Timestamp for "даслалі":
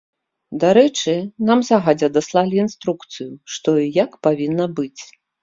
2.15-2.55